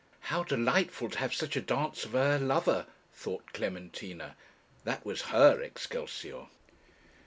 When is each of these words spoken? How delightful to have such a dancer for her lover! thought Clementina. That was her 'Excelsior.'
How 0.33 0.41
delightful 0.43 1.11
to 1.11 1.19
have 1.19 1.31
such 1.31 1.55
a 1.55 1.61
dancer 1.61 2.09
for 2.09 2.17
her 2.17 2.39
lover! 2.39 2.87
thought 3.13 3.53
Clementina. 3.53 4.35
That 4.83 5.05
was 5.05 5.21
her 5.29 5.61
'Excelsior.' 5.61 6.47